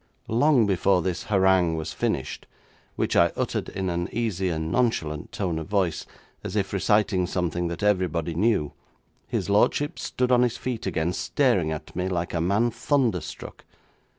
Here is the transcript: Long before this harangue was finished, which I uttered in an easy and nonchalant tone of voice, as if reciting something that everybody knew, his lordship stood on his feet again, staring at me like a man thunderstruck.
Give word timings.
Long 0.27 0.65
before 0.65 1.03
this 1.03 1.25
harangue 1.25 1.75
was 1.75 1.93
finished, 1.93 2.47
which 2.95 3.15
I 3.15 3.31
uttered 3.35 3.69
in 3.69 3.87
an 3.87 4.09
easy 4.11 4.49
and 4.49 4.71
nonchalant 4.71 5.31
tone 5.31 5.59
of 5.59 5.67
voice, 5.67 6.07
as 6.43 6.55
if 6.55 6.73
reciting 6.73 7.27
something 7.27 7.67
that 7.67 7.83
everybody 7.83 8.33
knew, 8.33 8.73
his 9.27 9.47
lordship 9.47 9.99
stood 9.99 10.31
on 10.31 10.41
his 10.41 10.57
feet 10.57 10.87
again, 10.87 11.13
staring 11.13 11.71
at 11.71 11.95
me 11.95 12.07
like 12.07 12.33
a 12.33 12.41
man 12.41 12.71
thunderstruck. 12.71 13.63